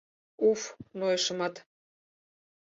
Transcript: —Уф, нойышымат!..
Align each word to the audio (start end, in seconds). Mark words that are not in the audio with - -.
—Уф, 0.49 0.61
нойышымат!.. 0.99 1.55